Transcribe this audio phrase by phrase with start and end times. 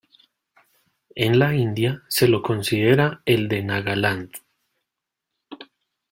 [1.13, 4.31] En la India se lo considera el de Nagaland.